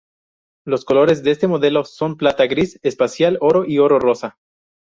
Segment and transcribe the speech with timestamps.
[0.65, 4.39] Los colores de este modelo son plata, gris espacial, oro y oro rosa.